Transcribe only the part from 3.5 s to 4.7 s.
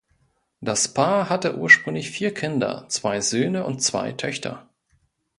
und zwei Töchter.